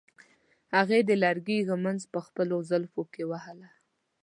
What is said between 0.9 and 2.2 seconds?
د لرګي ږمنځ په